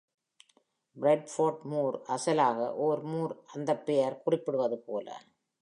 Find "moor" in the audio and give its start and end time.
1.71-2.01